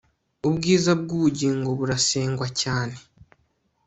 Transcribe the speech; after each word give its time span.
Ubwiza 0.47 0.91
bwubugingo 1.01 1.69
burasengwa 1.79 2.47
cyane 2.61 2.95